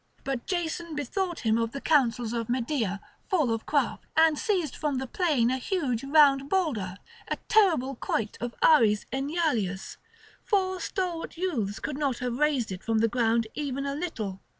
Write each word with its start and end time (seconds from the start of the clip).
But 0.23 0.47
Jason 0.47 0.95
bethought 0.95 1.41
him 1.41 1.59
of 1.59 1.73
the 1.73 1.79
counsels 1.79 2.33
of 2.33 2.49
Medea 2.49 2.99
full 3.29 3.53
of 3.53 3.67
craft, 3.67 4.05
and 4.17 4.35
seized 4.35 4.75
from 4.75 4.97
the 4.97 5.05
plain 5.05 5.51
a 5.51 5.59
huge 5.59 6.03
round 6.03 6.49
boulder, 6.49 6.97
a 7.27 7.35
terrible 7.47 7.93
quoit 7.93 8.35
of 8.41 8.55
Ares 8.63 9.05
Enyalius; 9.13 9.97
four 10.43 10.79
stalwart 10.79 11.37
youths 11.37 11.79
could 11.79 11.99
not 11.99 12.17
have 12.17 12.39
raised 12.39 12.71
it 12.71 12.83
from 12.83 12.97
the 12.97 13.07
ground 13.07 13.45
even 13.53 13.85
a 13.85 13.93
little. 13.93 14.41